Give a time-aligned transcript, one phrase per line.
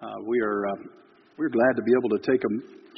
[0.00, 0.80] Uh, we are uh,
[1.36, 2.50] we're glad to be able to take a,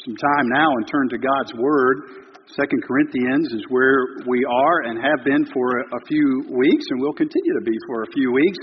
[0.07, 2.31] some time now and turn to God's Word.
[2.55, 7.03] Second Corinthians is where we are and have been for a, a few weeks, and
[7.03, 8.59] will continue to be for a few weeks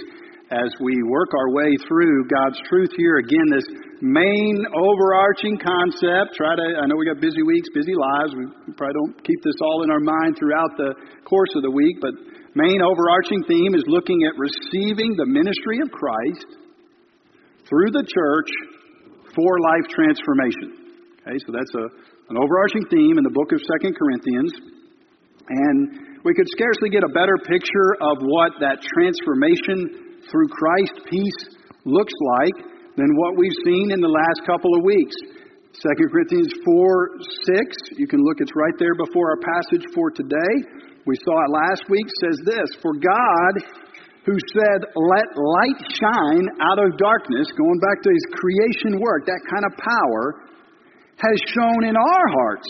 [0.55, 3.19] as we work our way through God's truth here.
[3.19, 3.67] Again, this
[3.99, 6.39] main overarching concept.
[6.39, 6.79] Try to.
[6.79, 8.39] I know we got busy weeks, busy lives.
[8.39, 10.95] We probably don't keep this all in our mind throughout the
[11.27, 12.15] course of the week, but
[12.55, 16.68] main overarching theme is looking at receiving the ministry of Christ
[17.69, 18.49] through the church
[19.37, 21.13] for life transformation.
[21.21, 21.85] Okay, so that's a,
[22.33, 24.51] an overarching theme in the book of Second Corinthians.
[25.49, 31.41] And we could scarcely get a better picture of what that transformation through Christ peace
[31.85, 32.57] looks like
[32.97, 35.15] than what we've seen in the last couple of weeks.
[35.77, 37.09] 2 Corinthians 4
[37.95, 40.53] 6, you can look, it's right there before our passage for today.
[41.05, 43.53] We saw it last week, says this For God
[44.29, 49.41] who said, Let light shine out of darkness, going back to his creation work, that
[49.49, 50.45] kind of power,
[51.17, 52.69] has shown in our hearts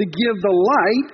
[0.00, 1.08] to give the light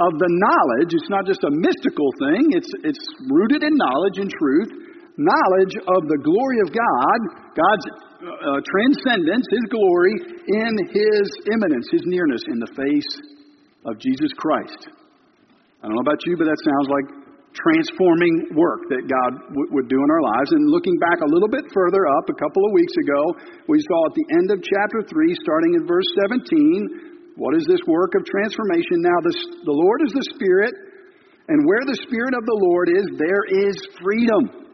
[0.00, 0.96] of the knowledge.
[0.96, 4.88] It's not just a mystical thing, it's, it's rooted in knowledge and truth.
[5.18, 7.18] Knowledge of the glory of God,
[7.58, 7.86] God's
[8.22, 10.14] uh, transcendence, His glory,
[10.46, 13.12] in His immanence, His nearness, in the face
[13.82, 14.94] of Jesus Christ.
[15.82, 17.17] I don't know about you, but that sounds like
[17.56, 20.50] transforming work that God w- would do in our lives.
[20.52, 23.22] And looking back a little bit further up, a couple of weeks ago,
[23.66, 27.80] we saw at the end of chapter 3, starting in verse 17, what is this
[27.86, 29.00] work of transformation?
[29.00, 30.74] Now, this, the Lord is the Spirit,
[31.48, 34.68] and where the Spirit of the Lord is, there is freedom.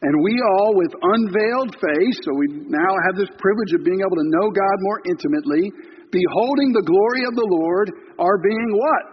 [0.00, 4.16] And we all, with unveiled face, so we now have this privilege of being able
[4.16, 5.68] to know God more intimately,
[6.08, 9.04] beholding the glory of the Lord, are being what?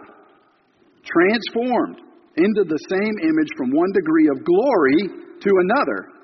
[1.04, 2.07] Transformed
[2.38, 5.00] into the same image from one degree of glory
[5.42, 6.18] to another.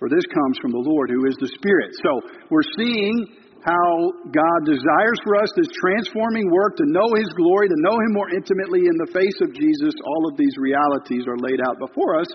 [0.00, 1.92] For this comes from the Lord who is the Spirit.
[2.00, 3.88] So we're seeing how
[4.32, 8.32] God desires for us this transforming work to know His glory, to know Him more
[8.32, 9.92] intimately in the face of Jesus.
[10.00, 12.28] All of these realities are laid out before us.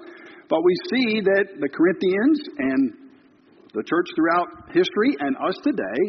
[0.45, 2.81] But we see that the Corinthians and
[3.73, 6.01] the church throughout history and us today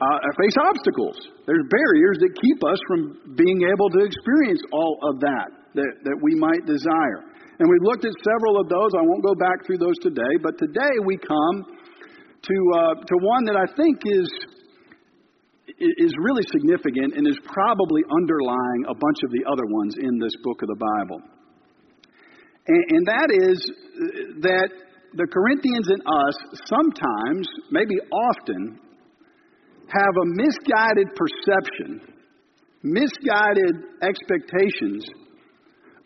[0.00, 1.20] uh, face obstacles.
[1.44, 6.18] There's barriers that keep us from being able to experience all of that that, that
[6.22, 7.22] we might desire.
[7.60, 8.90] And we've looked at several of those.
[8.96, 13.44] I won't go back through those today, but today we come to, uh, to one
[13.44, 14.28] that I think is,
[15.76, 20.32] is really significant and is probably underlying a bunch of the other ones in this
[20.42, 21.20] book of the Bible.
[22.66, 23.58] And, and that is
[24.40, 24.70] that
[25.14, 28.80] the Corinthians and us sometimes, maybe often,
[29.92, 32.00] have a misguided perception,
[32.82, 35.04] misguided expectations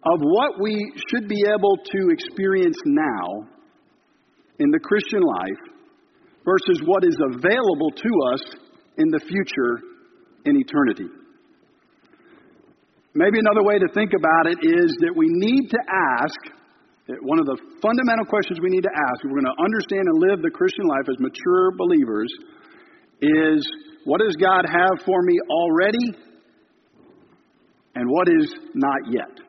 [0.05, 3.49] of what we should be able to experience now
[4.59, 5.63] in the Christian life
[6.45, 8.43] versus what is available to us
[8.99, 9.81] in the future
[10.45, 11.09] in eternity.
[13.15, 16.39] Maybe another way to think about it is that we need to ask
[17.23, 20.19] one of the fundamental questions we need to ask if we're going to understand and
[20.21, 22.33] live the Christian life as mature believers
[23.23, 23.61] is
[24.05, 26.07] what does God have for me already
[27.95, 29.45] and what is not yet?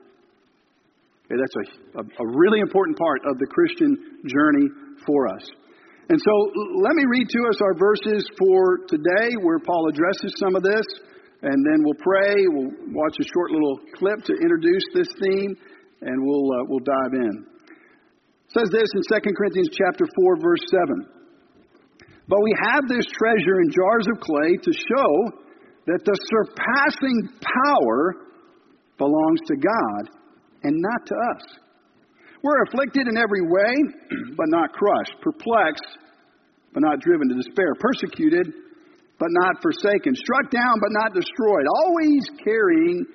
[1.25, 3.97] Okay, that's a, a, really important part of the Christian
[4.29, 4.69] journey
[5.09, 5.41] for us.
[6.05, 6.33] And so
[6.85, 10.85] let me read to us our verses for today where Paul addresses some of this,
[11.41, 12.45] and then we'll pray.
[12.45, 15.57] We'll watch a short little clip to introduce this theme,
[16.05, 17.33] and we'll, uh, we'll dive in.
[17.41, 21.09] It says this in 2 Corinthians chapter 4, verse 7.
[22.29, 25.09] But we have this treasure in jars of clay to show
[25.89, 28.29] that the surpassing power
[29.01, 30.24] belongs to God
[30.65, 31.43] and not to us.
[32.41, 33.73] We're afflicted in every way,
[34.37, 35.97] but not crushed, perplexed,
[36.73, 38.49] but not driven to despair, persecuted,
[39.17, 43.05] but not forsaken, struck down, but not destroyed, always carrying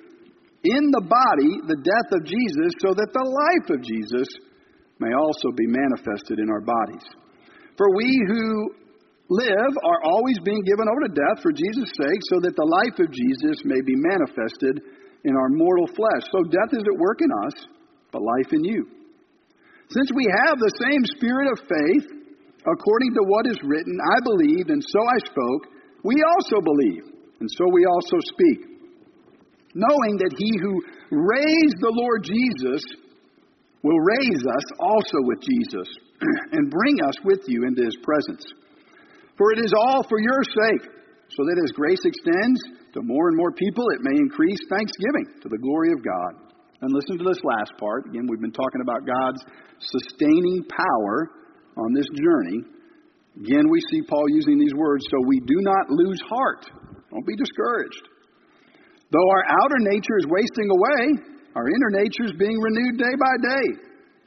[0.63, 4.27] in the body the death of Jesus, so that the life of Jesus
[4.99, 7.05] may also be manifested in our bodies.
[7.77, 8.73] For we who
[9.29, 12.97] live are always being given over to death for Jesus' sake, so that the life
[12.99, 14.81] of Jesus may be manifested
[15.23, 16.23] in our mortal flesh.
[16.31, 17.67] So death is at work in us,
[18.11, 18.87] but life in you.
[19.89, 22.07] Since we have the same spirit of faith,
[22.63, 25.63] according to what is written, I believed, and so I spoke,
[26.03, 27.03] we also believe,
[27.39, 28.59] and so we also speak.
[29.75, 30.73] Knowing that he who
[31.11, 32.83] raised the Lord Jesus
[33.83, 35.87] will raise us also with Jesus
[36.51, 38.45] and bring us with you into his presence.
[39.37, 40.87] For it is all for your sake,
[41.29, 42.59] so that as grace extends,
[42.93, 46.51] to more and more people, it may increase thanksgiving to the glory of God.
[46.81, 48.09] And listen to this last part.
[48.09, 49.41] Again, we've been talking about God's
[49.79, 51.29] sustaining power
[51.77, 52.59] on this journey.
[53.37, 56.67] Again, we see Paul using these words, so we do not lose heart.
[57.11, 58.03] Don't be discouraged.
[59.11, 61.03] Though our outer nature is wasting away,
[61.55, 63.65] our inner nature is being renewed day by day.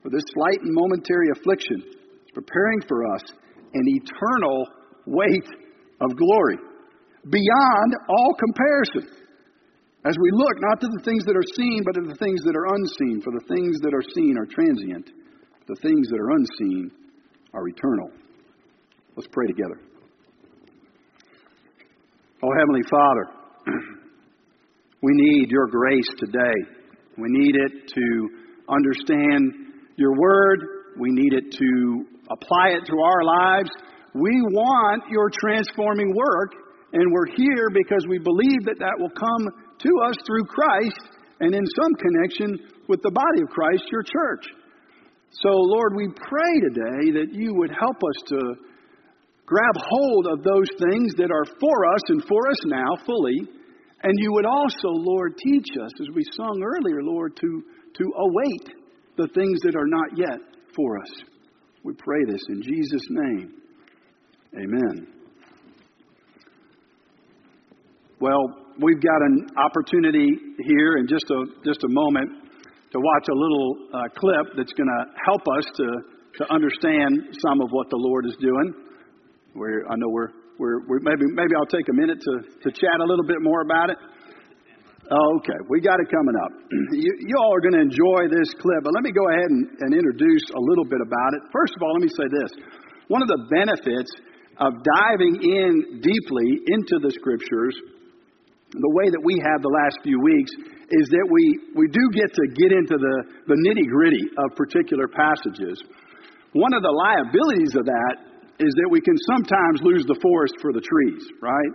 [0.03, 3.23] For this slight and momentary affliction is preparing for us
[3.73, 4.69] an eternal
[5.07, 5.49] weight
[6.01, 6.59] of glory
[7.31, 9.25] beyond all comparison.
[10.07, 12.55] As we look not to the things that are seen, but to the things that
[12.55, 13.23] are unseen.
[13.25, 15.11] For the things that are seen are transient,
[15.67, 16.91] the things that are unseen
[17.55, 18.11] are eternal.
[19.17, 19.81] Let's pray together.
[22.43, 23.27] Oh, Heavenly Father,
[25.03, 26.85] we need your grace today.
[27.17, 28.29] We need it to
[28.69, 29.53] understand
[29.97, 30.59] your word.
[30.99, 33.71] We need it to apply it to our lives.
[34.15, 36.53] We want your transforming work,
[36.95, 39.51] and we're here because we believe that that will come
[39.83, 41.03] to us through Christ
[41.41, 44.47] and in some connection with the body of Christ, your church.
[45.43, 48.39] So, Lord, we pray today that you would help us to
[49.45, 53.43] grab hold of those things that are for us and for us now fully.
[54.05, 57.63] And you would also, Lord, teach us, as we sung earlier, Lord, to,
[57.99, 58.71] to await
[59.17, 60.39] the things that are not yet
[60.77, 61.11] for us.
[61.83, 63.55] We pray this in Jesus' name.
[64.55, 65.14] Amen.
[68.25, 72.33] Well, we've got an opportunity here in just a, just a moment
[72.89, 75.87] to watch a little uh, clip that's going to help us to,
[76.41, 78.73] to understand some of what the Lord is doing.
[79.53, 82.35] We're, I know we're, we're, we're, maybe, maybe I'll take a minute to,
[82.65, 84.01] to chat a little bit more about it.
[85.05, 86.53] Okay, we got it coming up.
[86.97, 89.69] you, you all are going to enjoy this clip, but let me go ahead and,
[89.85, 91.45] and introduce a little bit about it.
[91.53, 92.57] First of all, let me say this.
[93.13, 94.09] One of the benefits
[94.57, 97.77] of diving in deeply into the scriptures,
[98.75, 100.51] the way that we have the last few weeks,
[100.91, 101.45] is that we,
[101.79, 103.17] we do get to get into the,
[103.47, 105.79] the nitty gritty of particular passages.
[106.53, 108.15] One of the liabilities of that
[108.63, 111.73] is that we can sometimes lose the forest for the trees, right?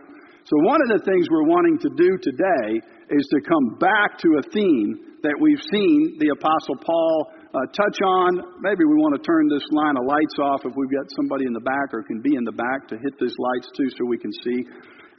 [0.48, 2.80] So, one of the things we're wanting to do today
[3.12, 7.18] is to come back to a theme that we've seen the Apostle Paul
[7.52, 8.64] uh, touch on.
[8.64, 11.52] Maybe we want to turn this line of lights off if we've got somebody in
[11.52, 14.18] the back or can be in the back to hit these lights too so we
[14.18, 14.64] can see.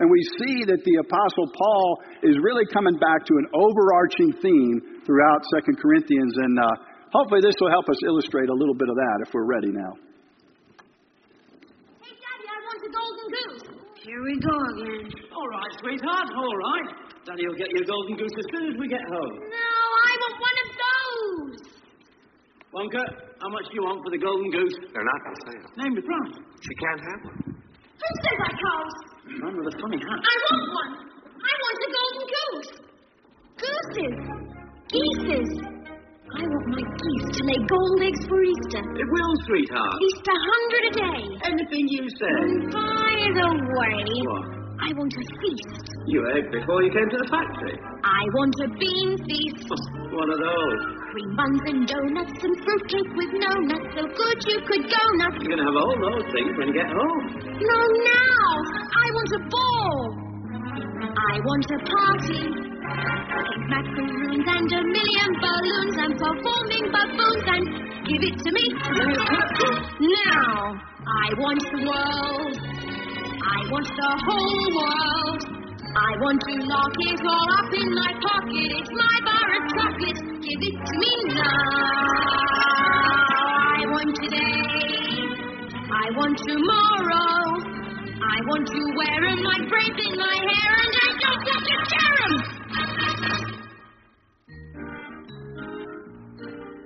[0.01, 5.05] And we see that the Apostle Paul is really coming back to an overarching theme
[5.05, 6.33] throughout Second Corinthians.
[6.41, 6.73] And uh,
[7.13, 9.93] hopefully, this will help us illustrate a little bit of that if we're ready now.
[12.01, 13.65] Hey, Daddy, I want the golden goose.
[14.01, 15.05] Here we go again.
[15.37, 16.89] All right, sweetheart, all right.
[17.29, 19.35] Daddy will get you a golden goose as soon as we get home.
[19.53, 21.61] No, I want one of those.
[22.73, 23.05] Wonka,
[23.45, 24.77] how much do you want for the golden goose?
[24.97, 25.69] They're not for sale.
[25.77, 26.41] Name the price.
[26.65, 27.53] She can't have one.
[27.53, 29.10] Who says I can't?
[29.31, 30.21] With a funny hat.
[30.27, 30.93] I want one.
[31.39, 32.71] I want a golden goose.
[33.63, 34.17] Gooses.
[34.91, 35.51] Geeses.
[36.35, 38.83] I want my geese to lay gold eggs for Easter.
[38.83, 39.95] It will, sweetheart.
[39.95, 41.21] At least a hundred a day.
[41.47, 42.35] Anything you say.
[42.43, 44.47] And by the way, What?
[44.83, 45.79] I want a feast.
[46.11, 47.79] You ate before you came to the factory.
[48.03, 49.69] I want a bean feast.
[50.11, 50.83] One of those.
[51.11, 53.91] Cream buns and donuts and fruitcake with no nuts.
[53.99, 55.43] So good you could go nuts.
[55.43, 57.25] You're to have all those things when you get home.
[57.59, 57.79] No,
[58.15, 58.47] now.
[58.95, 59.99] I want a ball.
[61.19, 62.43] I want a party.
[62.47, 67.65] Pink macaroons and a million balloons and performing baboons and
[68.07, 68.71] give it to me.
[70.31, 70.79] Now,
[71.11, 72.55] I want the world.
[73.51, 75.60] I want the whole world.
[75.97, 78.71] I want to lock it all up in my pocket.
[78.79, 80.21] It's my bar of chocolate.
[80.39, 82.15] Give it to me now.
[83.75, 84.63] I want today.
[85.91, 87.59] I want tomorrow.
[88.23, 91.77] I want to wear 'em like braids in my hair, and I don't want to
[91.91, 92.35] share 'em.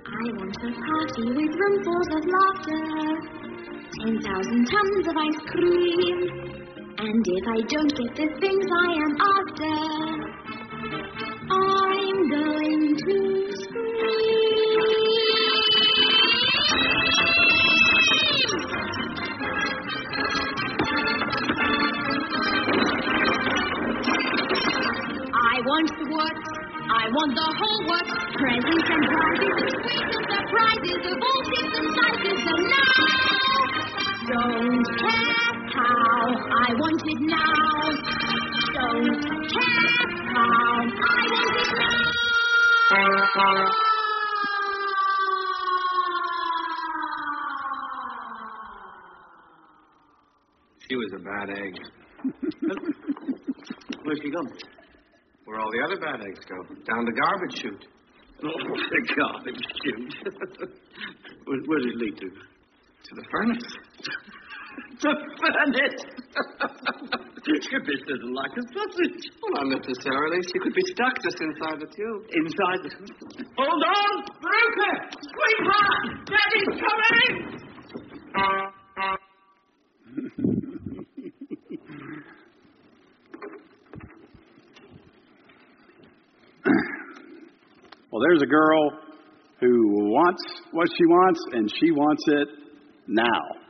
[0.07, 2.83] I want a party with roomfuls of laughter,
[4.01, 6.17] ten thousand tons of ice cream,
[6.97, 9.75] and if I don't get the things I am after,
[11.51, 13.17] I'm going to
[13.51, 14.85] scream.
[25.35, 26.47] I want the works.
[26.87, 28.13] I want the whole works.
[28.39, 32.39] Presents and prizes and sweets and surprises of all shapes and sizes.
[32.45, 33.03] And now,
[34.27, 35.83] don't care how.
[36.35, 37.91] I want it now.
[38.73, 41.05] Don't care how.
[41.05, 41.55] I want it
[50.87, 51.79] She was a bad egg.
[54.03, 54.51] Where's she gone?
[55.45, 56.63] Where all the other bad eggs go.
[56.85, 57.87] Down the garbage chute.
[58.43, 58.51] Oh,
[58.91, 60.13] the garbage chute.
[61.45, 62.29] where, where does it lead to?
[62.29, 63.77] To the furnace.
[65.01, 65.99] To furnace.
[67.45, 69.21] she could be sizzled like a sausage.
[69.41, 70.39] Well, not necessarily.
[70.51, 72.25] She could be stuck just inside the tube.
[72.33, 72.89] Inside the...
[73.57, 74.23] Hold on!
[74.41, 74.91] Veruca!
[75.19, 76.05] Sweetheart!
[76.27, 77.65] Daddy's coming!
[88.11, 88.91] Well, there's a girl
[89.59, 90.41] who wants
[90.71, 92.47] what she wants, and she wants it
[93.07, 93.64] now.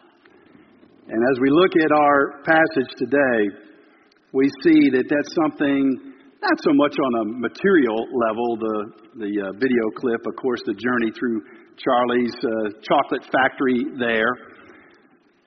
[1.16, 3.40] And as we look at our passage today,
[4.36, 6.12] we see that that's something
[6.44, 8.60] not so much on a material level.
[8.60, 8.78] The
[9.24, 11.40] the uh, video clip, of course, the journey through
[11.80, 14.28] Charlie's uh, chocolate factory there.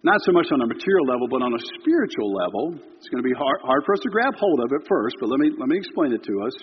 [0.09, 2.81] Not so much on a material level, but on a spiritual level.
[2.97, 5.29] It's going to be hard, hard for us to grab hold of it first, but
[5.29, 6.57] let me let me explain it to us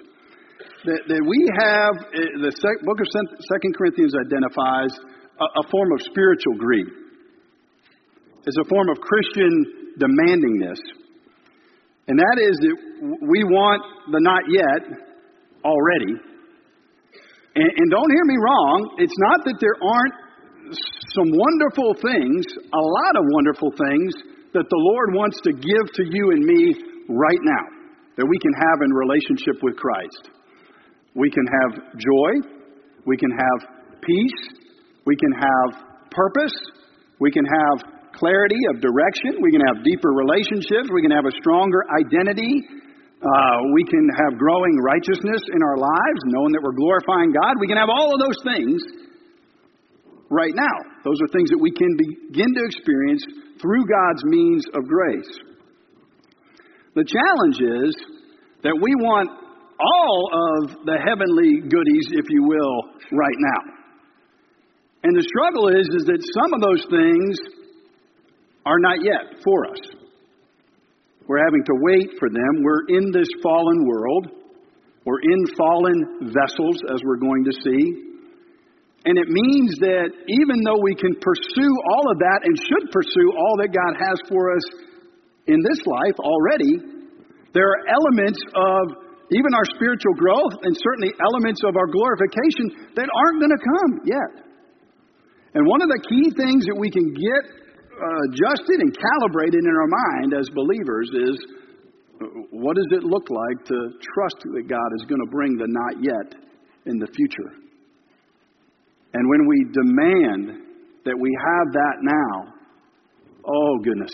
[0.89, 2.49] that, that we have, eh, the
[2.89, 4.97] book of Second Corinthians identifies
[5.37, 7.04] a, a form of spiritual greed.
[8.45, 10.79] It's a form of Christian demandingness.
[12.07, 12.75] And that is that
[13.25, 14.81] we want the not yet
[15.65, 16.13] already.
[17.55, 20.15] And, and don't hear me wrong, it's not that there aren't
[21.17, 24.13] some wonderful things, a lot of wonderful things,
[24.53, 26.75] that the Lord wants to give to you and me
[27.09, 27.65] right now
[28.17, 30.31] that we can have in relationship with Christ.
[31.15, 32.31] We can have joy.
[33.05, 33.59] We can have
[34.01, 34.41] peace.
[35.05, 36.55] We can have purpose.
[37.19, 39.39] We can have clarity of direction.
[39.43, 40.87] We can have deeper relationships.
[40.91, 42.63] We can have a stronger identity.
[43.21, 47.55] Uh, we can have growing righteousness in our lives, knowing that we're glorifying God.
[47.59, 48.79] We can have all of those things
[50.29, 50.77] right now.
[51.03, 53.23] Those are things that we can begin to experience
[53.61, 55.33] through God's means of grace.
[56.95, 57.91] The challenge is
[58.63, 59.29] that we want
[59.79, 62.77] all of the heavenly goodies, if you will,
[63.11, 63.75] right now.
[65.03, 67.64] And the struggle is, is that some of those things
[68.65, 69.79] are not yet for us.
[71.27, 72.61] We're having to wait for them.
[72.61, 74.27] We're in this fallen world.
[75.05, 77.81] We're in fallen vessels, as we're going to see.
[79.05, 83.29] And it means that even though we can pursue all of that and should pursue
[83.37, 84.65] all that God has for us
[85.45, 87.05] in this life already,
[87.53, 93.09] there are elements of even our spiritual growth, and certainly elements of our glorification that
[93.09, 94.31] aren't going to come yet.
[95.53, 97.64] And one of the key things that we can get
[97.95, 101.37] adjusted and calibrated in our mind as believers is
[102.21, 103.77] uh, what does it look like to
[104.15, 106.35] trust that God is going to bring the not yet
[106.85, 107.51] in the future?
[109.13, 110.63] And when we demand
[111.05, 112.53] that we have that now,
[113.45, 114.13] oh goodness,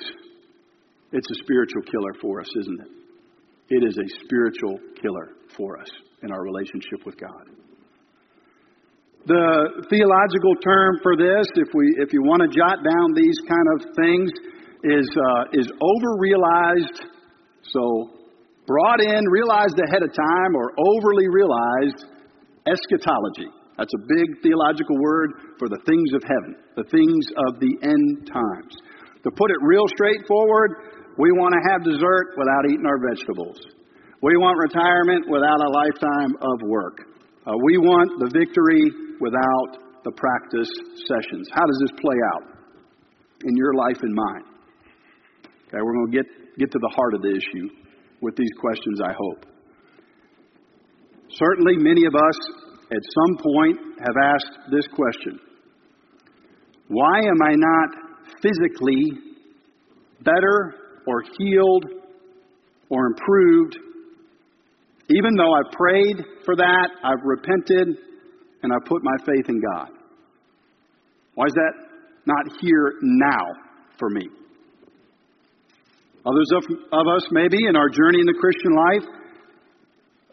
[1.11, 2.87] it's a spiritual killer for us, isn't it?
[3.69, 5.89] It is a spiritual killer for us
[6.23, 7.60] in our relationship with God.
[9.27, 13.67] The theological term for this, if we if you want to jot down these kind
[13.77, 14.29] of things,
[14.81, 17.05] is uh, is over realized.
[17.61, 18.17] So
[18.65, 22.09] brought in, realized ahead of time, or overly realized
[22.65, 23.53] eschatology.
[23.77, 28.25] That's a big theological word for the things of heaven, the things of the end
[28.25, 28.73] times.
[29.21, 33.57] To put it real straightforward, we want to have dessert without eating our vegetables.
[34.21, 37.05] We want retirement without a lifetime of work.
[37.45, 40.69] Uh, we want the victory without the practice
[41.07, 41.47] sessions.
[41.53, 42.43] How does this play out
[43.45, 44.45] in your life and mine?
[45.67, 47.69] Okay, we're going to get, get to the heart of the issue
[48.21, 49.45] with these questions, I hope.
[51.29, 52.37] Certainly, many of us
[52.91, 55.39] at some point have asked this question
[56.89, 57.89] Why am I not
[58.41, 59.31] physically
[60.23, 60.75] better
[61.07, 61.85] or healed
[62.89, 63.77] or improved,
[65.09, 67.97] even though I've prayed for that, I've repented,
[68.63, 69.89] and I've put my faith in God.
[71.35, 71.73] Why is that
[72.25, 73.45] not here now
[73.97, 74.27] for me?
[76.25, 76.63] Others of,
[76.93, 79.05] of us, maybe, in our journey in the Christian life,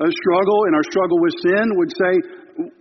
[0.00, 2.14] a struggle, in our struggle with sin, would say,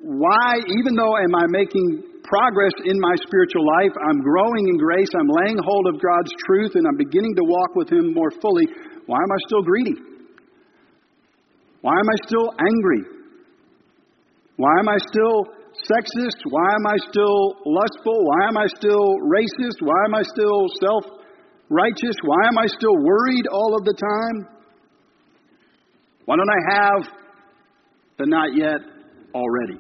[0.02, 3.96] why, even though am I making progress in my spiritual life.
[3.96, 5.08] I'm growing in grace.
[5.16, 8.68] I'm laying hold of God's truth and I'm beginning to walk with Him more fully.
[9.08, 9.96] Why am I still greedy?
[11.82, 13.17] Why am I still angry?
[14.58, 15.46] Why am I still
[15.86, 16.42] sexist?
[16.50, 18.18] Why am I still lustful?
[18.26, 19.78] Why am I still racist?
[19.82, 21.04] Why am I still self
[21.70, 22.18] righteous?
[22.26, 24.58] Why am I still worried all of the time?
[26.26, 27.02] Why don't I have
[28.18, 28.82] the not yet
[29.34, 29.80] already?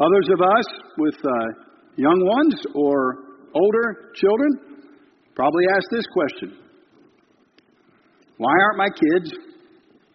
[0.00, 0.66] Others of us
[0.98, 1.30] with uh,
[1.96, 3.16] young ones or
[3.54, 4.84] older children
[5.34, 6.56] probably ask this question
[8.38, 9.53] Why aren't my kids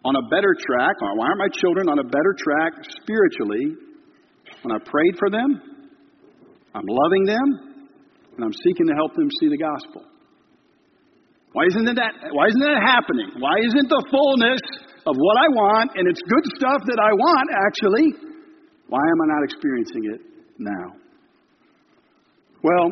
[0.04, 0.94] on a better track?
[1.00, 3.76] Why aren't my children on a better track spiritually
[4.62, 5.60] when I prayed for them?
[6.74, 7.48] I'm loving them.
[8.36, 10.02] and I'm seeking to help them see the gospel.
[11.52, 13.26] Why isn't that why isn't that happening?
[13.42, 14.62] Why isn't the fullness
[15.04, 18.06] of what I want and it's good stuff that I want actually
[18.86, 20.20] why am I not experiencing it
[20.58, 20.86] now?
[22.62, 22.86] Well,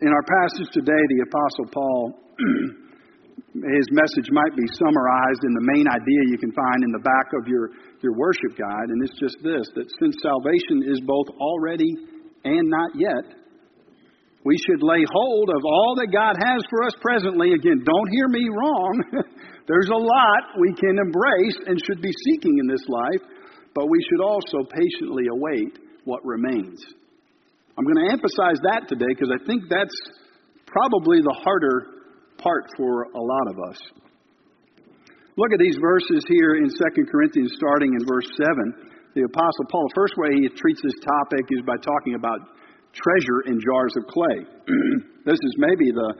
[0.00, 2.02] in our passage today the apostle Paul
[3.52, 7.28] his message might be summarized in the main idea you can find in the back
[7.36, 7.68] of your,
[8.00, 11.92] your worship guide, and it's just this that since salvation is both already
[12.44, 13.42] and not yet,
[14.42, 17.54] we should lay hold of all that God has for us presently.
[17.54, 18.94] Again, don't hear me wrong.
[19.70, 23.22] There's a lot we can embrace and should be seeking in this life,
[23.74, 26.82] but we should also patiently await what remains.
[27.78, 29.94] I'm going to emphasize that today because I think that's
[30.66, 32.01] probably the harder
[32.42, 33.78] part for a lot of us.
[35.38, 36.76] Look at these verses here in 2
[37.08, 38.92] Corinthians, starting in verse 7.
[39.16, 42.40] The Apostle Paul, the first way he treats this topic is by talking about
[42.92, 44.38] treasure in jars of clay.
[45.24, 46.12] this is maybe the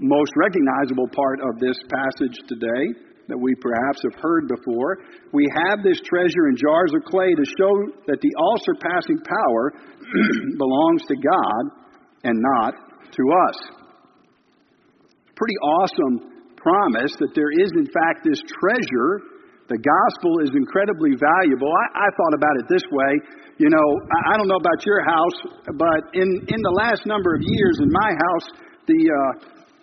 [0.00, 2.84] most recognizable part of this passage today
[3.28, 5.04] that we perhaps have heard before.
[5.32, 7.72] We have this treasure in jars of clay to show
[8.08, 9.64] that the all surpassing power
[10.56, 11.62] belongs to God
[12.24, 12.72] and not
[13.12, 13.77] to us
[15.38, 16.14] pretty awesome
[16.58, 19.22] promise that there is, in fact, this treasure.
[19.70, 21.70] The gospel is incredibly valuable.
[21.70, 23.12] I, I thought about it this way.
[23.62, 25.38] You know, I, I don't know about your house,
[25.78, 28.46] but in, in the last number of years in my house,
[28.90, 29.30] the uh,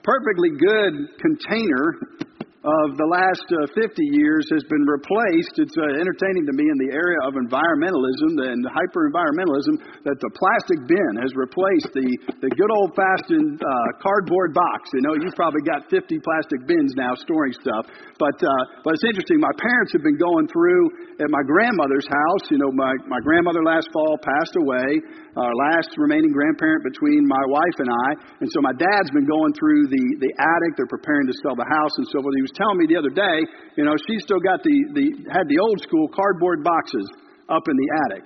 [0.04, 2.35] perfectly good container
[2.66, 5.62] of the last uh, 50 years has been replaced.
[5.62, 10.32] It's uh, entertaining to me in the area of environmentalism and hyper environmentalism that the
[10.34, 12.10] plastic bin has replaced the,
[12.42, 13.70] the good old fashioned uh,
[14.02, 14.90] cardboard box.
[14.98, 17.86] You know, you've probably got 50 plastic bins now storing stuff.
[18.18, 19.38] But, uh, but it's interesting.
[19.38, 22.50] My parents have been going through at my grandmother's house.
[22.50, 25.06] You know, my, my grandmother last fall passed away,
[25.38, 28.08] our last remaining grandparent between my wife and I.
[28.42, 30.82] And so my dad's been going through the, the attic.
[30.82, 32.34] They're preparing to sell the house and so forth.
[32.34, 33.38] He was telling me the other day,
[33.78, 37.06] you know, she's still got the, the had the old school cardboard boxes
[37.52, 38.24] up in the attic.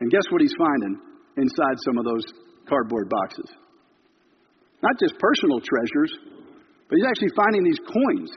[0.00, 0.98] And guess what he's finding
[1.36, 2.24] inside some of those
[2.68, 3.48] cardboard boxes?
[4.82, 6.12] Not just personal treasures,
[6.88, 8.30] but he's actually finding these coins.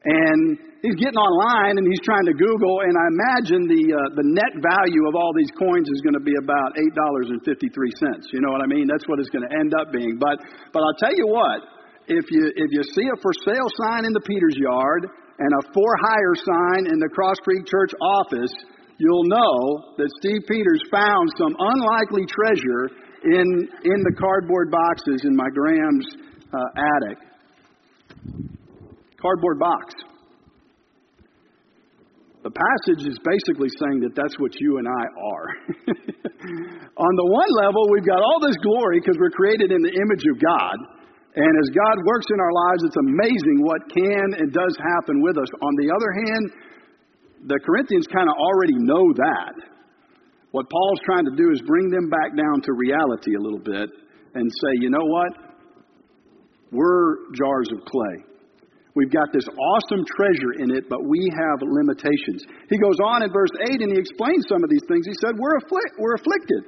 [0.00, 4.26] And he's getting online and he's trying to Google, and I imagine the uh, the
[4.32, 7.68] net value of all these coins is going to be about eight dollars and fifty
[7.68, 8.32] three cents.
[8.32, 8.88] You know what I mean?
[8.88, 10.16] That's what it's going to end up being.
[10.16, 10.40] But
[10.72, 11.60] but I'll tell you what,
[12.08, 15.06] if you if you see a for sale sign in the Peters yard
[15.38, 18.52] and a for hire sign in the Cross Creek Church office,
[18.98, 22.90] you'll know that Steve Peters found some unlikely treasure
[23.24, 26.06] in in the cardboard boxes in my Graham's
[26.52, 27.18] uh, attic.
[29.20, 29.94] Cardboard box.
[32.42, 35.46] The passage is basically saying that that's what you and I are.
[36.96, 40.24] On the one level, we've got all this glory because we're created in the image
[40.24, 40.76] of God.
[41.36, 45.38] And as God works in our lives, it's amazing what can and does happen with
[45.38, 45.46] us.
[45.62, 46.44] On the other hand,
[47.46, 49.54] the Corinthians kind of already know that.
[50.50, 53.88] What Paul's trying to do is bring them back down to reality a little bit
[54.34, 55.30] and say, you know what?
[56.72, 58.26] We're jars of clay.
[58.98, 62.42] We've got this awesome treasure in it, but we have limitations.
[62.68, 65.06] He goes on in verse 8 and he explains some of these things.
[65.06, 66.62] He said, We're, afflict- we're afflicted,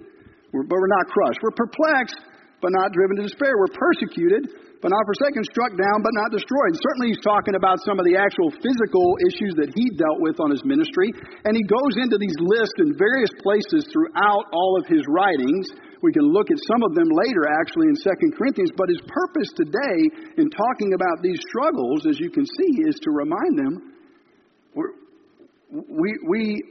[0.54, 1.42] we're, but we're not crushed.
[1.42, 2.22] We're perplexed,
[2.62, 3.58] but not driven to despair.
[3.58, 4.46] We're persecuted,
[4.78, 6.78] but not forsaken, struck down, but not destroyed.
[6.78, 10.54] Certainly, he's talking about some of the actual physical issues that he dealt with on
[10.54, 11.10] his ministry.
[11.42, 15.74] And he goes into these lists in various places throughout all of his writings.
[16.06, 18.70] We can look at some of them later, actually, in 2 Corinthians.
[18.78, 19.98] But his purpose today
[20.38, 23.72] in talking about these struggles, as you can see, is to remind them
[25.72, 26.62] we, we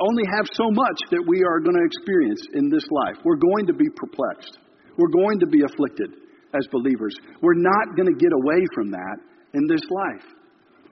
[0.00, 3.16] only have so much that we are going to experience in this life.
[3.24, 4.63] We're going to be perplexed.
[4.96, 7.14] We're going to be afflicted as believers.
[7.42, 9.16] We're not going to get away from that
[9.54, 10.26] in this life.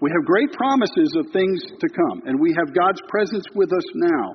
[0.02, 3.86] We have great promises of things to come, and we have God's presence with us
[3.94, 4.34] now,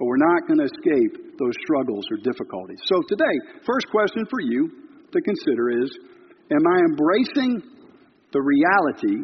[0.00, 2.80] but we're not going to escape those struggles or difficulties.
[2.88, 4.72] So, today, first question for you
[5.12, 5.92] to consider is
[6.48, 7.60] Am I embracing
[8.32, 9.20] the reality?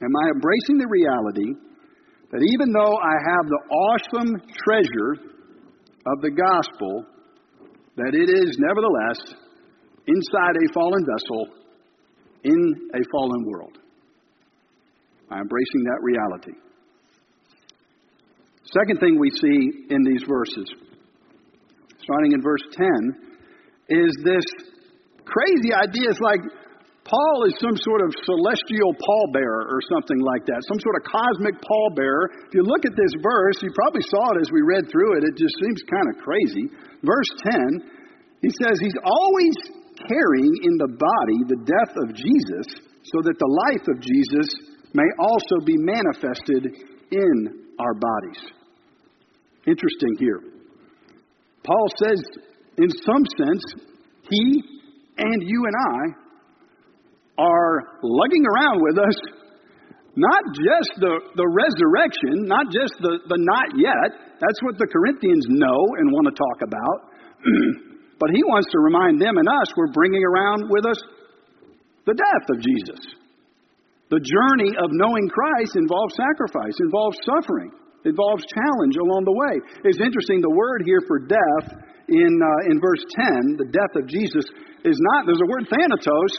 [0.00, 1.52] Am I embracing the reality
[2.32, 4.32] that even though I have the awesome
[4.64, 5.12] treasure
[6.08, 7.04] of the gospel,
[7.96, 9.20] that it is nevertheless
[10.06, 11.48] inside a fallen vessel
[12.44, 13.78] in a fallen world.
[15.30, 16.52] I'm embracing that reality.
[18.64, 20.66] Second thing we see in these verses,
[22.02, 22.86] starting in verse 10,
[23.88, 24.44] is this
[25.24, 26.10] crazy idea.
[26.10, 26.40] It's like
[27.04, 31.60] Paul is some sort of celestial pallbearer or something like that, some sort of cosmic
[31.60, 32.48] pallbearer.
[32.48, 35.28] If you look at this verse, you probably saw it as we read through it.
[35.28, 36.64] It just seems kind of crazy.
[37.04, 39.56] Verse 10, He says he's always
[40.08, 42.66] carrying in the body the death of Jesus
[43.04, 44.48] so that the life of Jesus
[44.96, 46.72] may also be manifested
[47.12, 47.36] in
[47.78, 48.40] our bodies.
[49.68, 50.40] Interesting here.
[51.64, 52.20] Paul says,
[52.78, 53.64] in some sense,
[54.30, 54.62] he
[55.18, 56.23] and you and I
[57.38, 59.18] are lugging around with us
[60.14, 64.38] not just the, the resurrection, not just the, the not yet.
[64.38, 66.98] That's what the Corinthians know and want to talk about.
[68.22, 71.00] but he wants to remind them and us we're bringing around with us
[72.06, 73.02] the death of Jesus.
[74.14, 77.74] The journey of knowing Christ involves sacrifice, involves suffering,
[78.06, 79.54] involves challenge along the way.
[79.82, 81.66] It's interesting, the word here for death
[82.06, 83.02] in, uh, in verse
[83.50, 84.46] 10, the death of Jesus,
[84.86, 86.32] is not, there's a word thanatos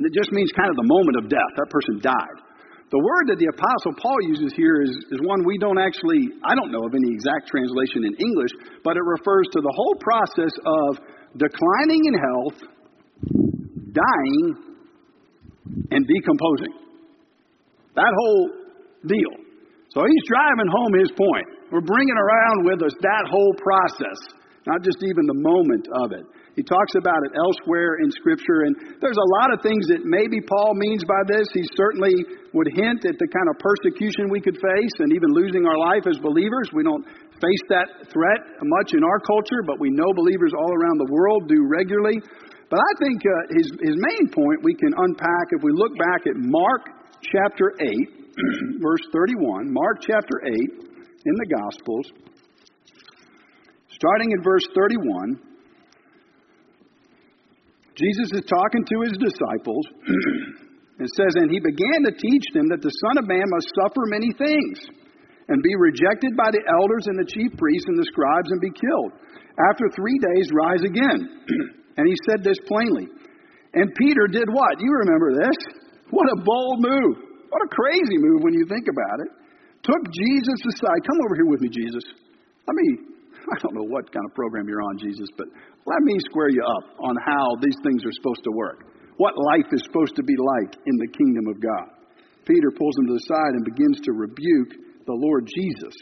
[0.00, 1.52] that just means kind of the moment of death.
[1.56, 2.38] That person died.
[2.88, 6.56] The word that the Apostle Paul uses here is, is one we don't actually, I
[6.56, 10.54] don't know of any exact translation in English, but it refers to the whole process
[10.64, 10.90] of
[11.36, 12.58] declining in health,
[13.92, 14.46] dying,
[15.92, 16.72] and decomposing.
[17.92, 18.44] That whole
[19.04, 19.34] deal.
[19.92, 21.48] So he's driving home his point.
[21.68, 24.18] We're bringing around with us that whole process,
[24.68, 26.28] not just even the moment of it.
[26.54, 30.42] He talks about it elsewhere in Scripture, and there's a lot of things that maybe
[30.42, 31.46] Paul means by this.
[31.54, 32.12] He certainly
[32.52, 36.04] would hint at the kind of persecution we could face and even losing our life
[36.10, 36.68] as believers.
[36.74, 37.06] We don't
[37.38, 41.46] face that threat much in our culture, but we know believers all around the world
[41.46, 42.18] do regularly.
[42.68, 46.26] But I think uh, his, his main point we can unpack if we look back
[46.26, 46.90] at Mark
[47.22, 47.86] chapter 8,
[48.82, 49.72] verse 31.
[49.72, 50.52] Mark chapter 8
[51.22, 52.06] in the Gospels,
[53.98, 55.42] starting in verse 31.
[57.98, 59.84] Jesus is talking to his disciples.
[60.98, 64.02] and says, And he began to teach them that the Son of Man must suffer
[64.10, 64.78] many things
[65.46, 68.74] and be rejected by the elders and the chief priests and the scribes and be
[68.74, 69.14] killed.
[69.70, 71.20] After three days, rise again.
[71.98, 73.10] And he said this plainly.
[73.74, 74.78] And Peter did what?
[74.78, 75.58] You remember this.
[76.14, 77.14] What a bold move.
[77.50, 79.30] What a crazy move when you think about it.
[79.82, 81.02] Took Jesus aside.
[81.02, 82.06] Come over here with me, Jesus.
[82.70, 83.17] Let me,
[83.54, 85.48] I don't know what kind of program you're on, Jesus, but
[85.86, 88.84] let me square you up on how these things are supposed to work.
[89.16, 91.88] What life is supposed to be like in the kingdom of God.
[92.46, 95.96] Peter pulls him to the side and begins to rebuke the Lord Jesus.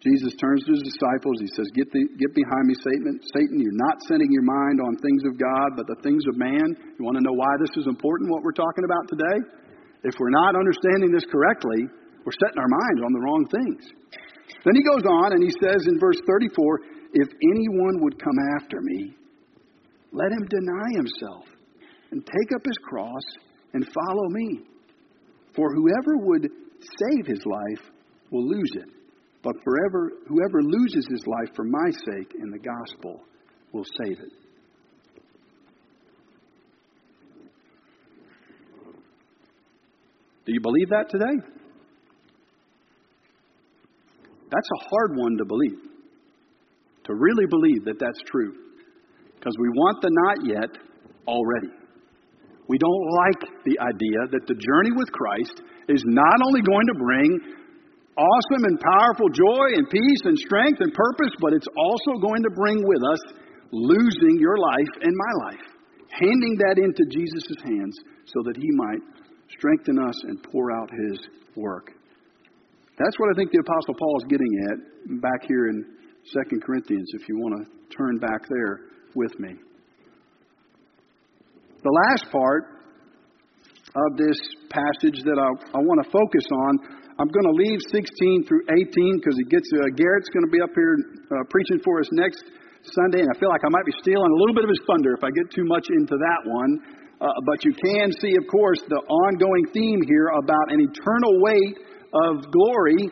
[0.00, 1.44] Jesus turns to his disciples.
[1.44, 3.20] He says, Get, the, get behind me, Satan.
[3.36, 6.72] Satan, you're not setting your mind on things of God, but the things of man.
[6.96, 9.38] You want to know why this is important, what we're talking about today?
[10.08, 11.84] If we're not understanding this correctly,
[12.24, 13.82] we're setting our minds on the wrong things.
[14.64, 16.80] Then he goes on and he says in verse 34
[17.14, 19.14] If anyone would come after me,
[20.12, 21.44] let him deny himself
[22.10, 23.22] and take up his cross
[23.74, 24.60] and follow me.
[25.54, 26.48] For whoever would
[26.80, 27.90] save his life
[28.30, 28.88] will lose it
[29.42, 33.22] but forever, whoever loses his life for my sake in the gospel
[33.72, 34.32] will save it.
[40.44, 41.59] Do you believe that today?
[44.50, 45.78] That's a hard one to believe.
[47.04, 48.52] To really believe that that's true.
[49.38, 50.70] Because we want the not yet
[51.26, 51.72] already.
[52.68, 56.98] We don't like the idea that the journey with Christ is not only going to
[56.98, 57.30] bring
[58.14, 62.52] awesome and powerful joy and peace and strength and purpose, but it's also going to
[62.54, 63.22] bring with us
[63.72, 65.66] losing your life and my life.
[66.10, 69.02] Handing that into Jesus' hands so that he might
[69.50, 71.18] strengthen us and pour out his
[71.56, 71.90] work.
[73.00, 74.76] That's what I think the Apostle Paul is getting at
[75.24, 75.88] back here in
[76.36, 79.56] 2 Corinthians, if you want to turn back there with me.
[81.80, 82.84] The last part
[83.96, 84.36] of this
[84.68, 89.20] passage that I, I want to focus on I'm going to leave 16 through 18
[89.20, 92.44] because it gets uh, Garrett's going to be up here uh, preaching for us next
[92.96, 95.16] Sunday, and I feel like I might be stealing a little bit of his thunder
[95.16, 96.72] if I get too much into that one.
[97.20, 101.89] Uh, but you can see, of course, the ongoing theme here about an eternal weight
[102.12, 103.10] of glory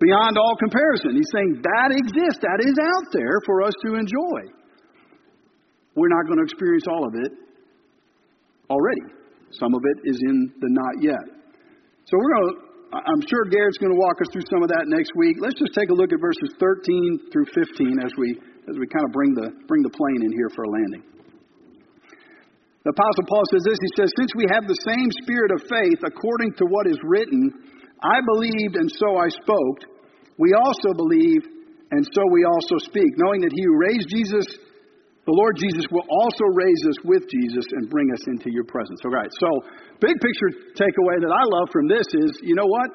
[0.00, 1.14] beyond all comparison.
[1.14, 4.40] He's saying that exists, that is out there for us to enjoy.
[5.94, 7.32] We're not going to experience all of it
[8.70, 9.06] already.
[9.50, 11.26] Some of it is in the not yet.
[12.06, 14.90] So we're going to I'm sure Garrett's going to walk us through some of that
[14.90, 15.38] next week.
[15.38, 18.34] Let's just take a look at verses 13 through 15 as we
[18.66, 21.04] as we kind of bring the bring the plane in here for a landing.
[22.82, 23.78] The Apostle Paul says this.
[23.78, 27.52] He says, "Since we have the same spirit of faith, according to what is written,
[28.02, 29.84] I believed and so I spoke.
[30.38, 31.44] We also believe
[31.90, 34.46] and so we also speak, knowing that He who raised Jesus."
[35.26, 38.98] The Lord Jesus will also raise us with Jesus and bring us into your presence.
[39.04, 39.48] All right, so
[40.00, 42.90] big picture takeaway that I love from this is you know what?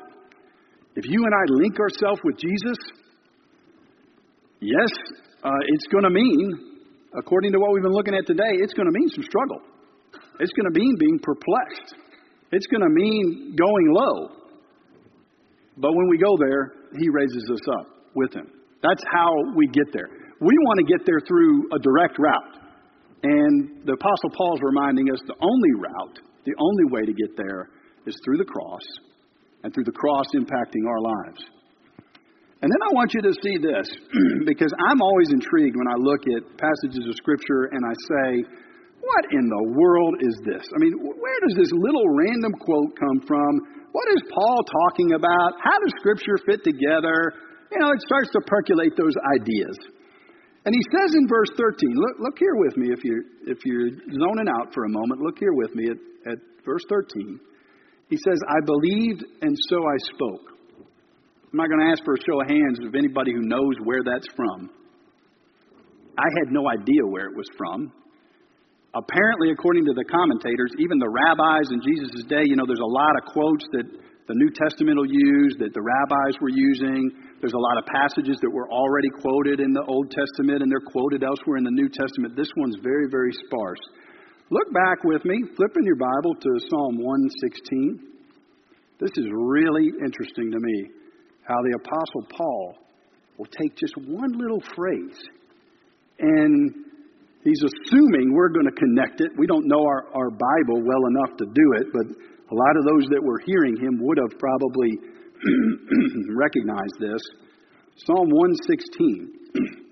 [0.95, 2.77] If you and I link ourselves with Jesus,
[4.59, 4.89] yes,
[5.43, 6.75] uh, it's going to mean
[7.17, 9.61] according to what we've been looking at today, it's going to mean some struggle.
[10.39, 11.95] It's going to mean being perplexed.
[12.51, 14.29] It's going to mean going low.
[15.77, 18.47] But when we go there, He raises us up with Him.
[18.81, 20.09] That's how we get there.
[20.39, 22.65] We want to get there through a direct route.
[23.23, 27.35] And the Apostle Paul is reminding us the only route, the only way to get
[27.35, 27.69] there
[28.05, 28.83] is through the cross
[29.63, 31.41] and through the cross impacting our lives.
[32.61, 33.87] And then I want you to see this,
[34.45, 38.29] because I'm always intrigued when I look at passages of Scripture and I say,
[39.01, 40.65] what in the world is this?
[40.73, 43.84] I mean, where does this little random quote come from?
[43.95, 45.55] What is Paul talking about?
[45.63, 47.31] How does Scripture fit together?
[47.71, 49.71] You know, it starts to percolate those ideas.
[50.67, 53.95] And he says in verse 13, look, look here with me if you're, if you're
[54.11, 57.39] zoning out for a moment, look here with me at, at verse 13.
[58.09, 60.43] He says, I believed and so I spoke.
[61.55, 64.03] I'm not going to ask for a show of hands of anybody who knows where
[64.03, 64.75] that's from.
[66.19, 67.93] I had no idea where it was from.
[68.95, 72.95] Apparently, according to the commentators, even the rabbis in Jesus' day, you know, there's a
[72.95, 77.11] lot of quotes that the New Testament will use, that the rabbis were using.
[77.43, 80.87] There's a lot of passages that were already quoted in the Old Testament and they're
[80.95, 82.39] quoted elsewhere in the New Testament.
[82.39, 83.83] This one's very, very sparse.
[84.49, 87.99] Look back with me, flip in your Bible to Psalm 116.
[88.97, 90.89] This is really interesting to me
[91.43, 92.77] how the Apostle Paul
[93.37, 95.19] will take just one little phrase
[96.17, 96.84] and
[97.45, 99.31] he's assuming we're going to connect it.
[99.37, 102.83] We don't know our, our Bible well enough to do it, but a lot of
[102.83, 104.91] those that were hearing him would have probably
[106.33, 107.21] recognized this.
[108.03, 109.29] Psalm 116.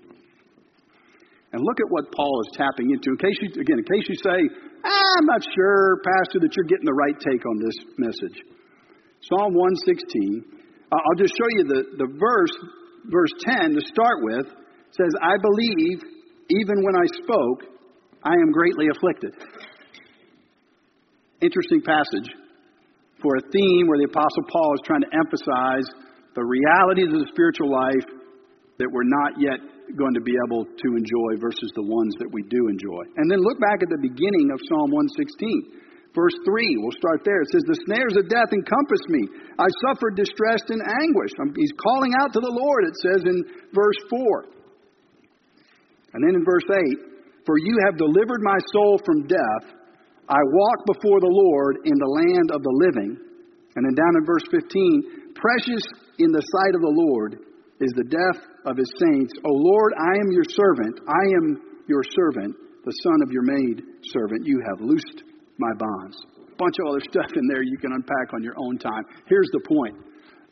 [1.54, 3.14] and look at what Paul is tapping into.
[3.14, 4.38] In case you, again, in case you say,
[4.84, 8.42] ah, I'm not sure, Pastor, that you're getting the right take on this message.
[9.30, 10.44] Psalm 116.
[10.90, 12.54] Uh, I'll just show you the, the verse,
[13.08, 14.46] verse 10 to start with.
[14.92, 16.02] says, I believe,
[16.50, 17.60] even when I spoke,
[18.22, 19.32] I am greatly afflicted.
[21.40, 22.28] Interesting passage
[23.20, 25.88] for a theme where the Apostle Paul is trying to emphasize
[26.36, 28.08] the realities of the spiritual life
[28.76, 29.60] that we're not yet
[29.96, 33.04] going to be able to enjoy versus the ones that we do enjoy.
[33.20, 35.84] And then look back at the beginning of Psalm 116.
[36.14, 37.42] Verse 3, we'll start there.
[37.42, 39.26] It says, The snares of death encompassed me.
[39.58, 41.34] I suffered distress and anguish.
[41.58, 43.38] He's calling out to the Lord, it says in
[43.74, 44.63] verse 4.
[46.14, 49.84] And then in verse 8, For you have delivered my soul from death
[50.28, 53.12] I walk before the Lord in the land of the living.
[53.76, 55.84] And then down in verse 15, precious
[56.16, 57.44] in the sight of the Lord
[57.80, 59.34] is the death of his saints.
[59.44, 60.96] O Lord, I am your servant.
[61.04, 61.46] I am
[61.84, 62.56] your servant,
[62.88, 63.84] the son of your maid
[64.16, 64.46] servant.
[64.48, 65.28] You have loosed
[65.60, 66.16] my bonds.
[66.40, 69.04] A bunch of other stuff in there you can unpack on your own time.
[69.28, 69.98] Here's the point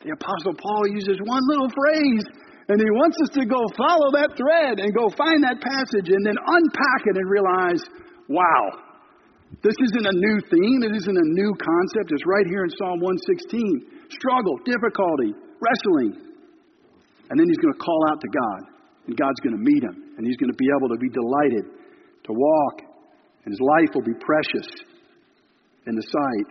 [0.05, 2.25] the Apostle Paul uses one little phrase,
[2.69, 6.23] and he wants us to go follow that thread and go find that passage and
[6.23, 7.83] then unpack it and realize,
[8.31, 8.63] wow,
[9.61, 10.81] this isn't a new theme.
[10.87, 12.15] It isn't a new concept.
[12.15, 14.15] It's right here in Psalm 116.
[14.15, 16.23] Struggle, difficulty, wrestling.
[17.29, 18.61] And then he's going to call out to God.
[19.11, 20.15] And God's going to meet him.
[20.15, 22.75] And he's going to be able to be delighted to walk.
[23.43, 24.71] And his life will be precious
[25.85, 26.49] in the sight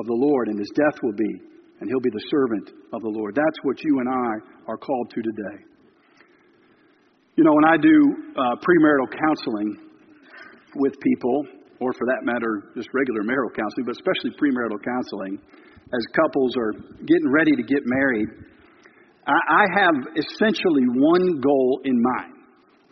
[0.00, 0.48] of the Lord.
[0.48, 1.49] And his death will be.
[1.80, 3.34] And he'll be the servant of the Lord.
[3.34, 4.30] That's what you and I
[4.68, 5.64] are called to today.
[7.36, 7.96] You know, when I do
[8.36, 9.80] uh, premarital counseling
[10.76, 11.46] with people,
[11.80, 15.40] or for that matter, just regular marital counseling, but especially premarital counseling,
[15.92, 16.72] as couples are
[17.08, 18.28] getting ready to get married,
[19.26, 22.34] I, I have essentially one goal in mind.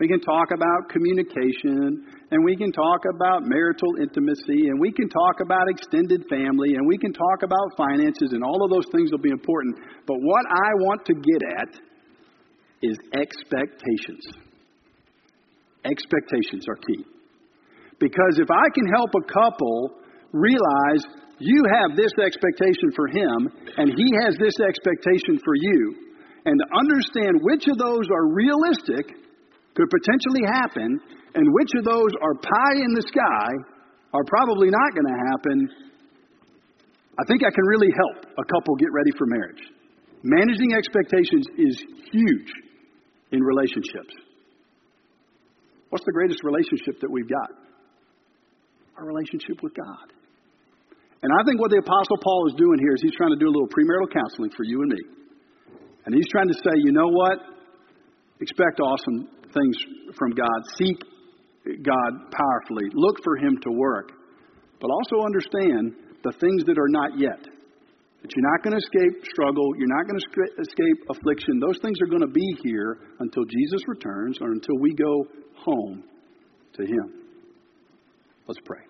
[0.00, 5.08] We can talk about communication, and we can talk about marital intimacy, and we can
[5.08, 9.10] talk about extended family, and we can talk about finances, and all of those things
[9.10, 9.76] will be important.
[10.06, 11.80] But what I want to get at
[12.82, 14.24] is expectations.
[15.84, 17.04] Expectations are key.
[17.98, 19.98] Because if I can help a couple
[20.32, 21.02] realize
[21.38, 25.94] you have this expectation for him and he has this expectation for you,
[26.44, 29.16] and to understand which of those are realistic,
[29.78, 30.98] could potentially happen,
[31.38, 33.48] and which of those are pie in the sky,
[34.10, 35.56] are probably not going to happen,
[37.14, 39.62] I think I can really help a couple get ready for marriage.
[40.26, 41.74] Managing expectations is
[42.10, 42.50] huge
[43.30, 44.14] in relationships.
[45.90, 47.68] What's the greatest relationship that we've got?
[48.98, 50.10] our relationship with God.
[51.22, 53.46] And I think what the Apostle Paul is doing here is he's trying to do
[53.46, 55.02] a little premarital counseling for you and me.
[56.06, 57.38] And he's trying to say, you know what?
[58.40, 59.76] Expect awesome things
[60.16, 60.58] from God.
[60.76, 60.98] Seek
[61.82, 62.88] God powerfully.
[62.94, 64.12] Look for Him to work.
[64.80, 67.40] But also understand the things that are not yet.
[68.22, 69.70] That you're not going to escape struggle.
[69.78, 71.60] You're not going to escape affliction.
[71.60, 75.24] Those things are going to be here until Jesus returns or until we go
[75.56, 76.02] home
[76.74, 77.14] to Him.
[78.46, 78.87] Let's pray.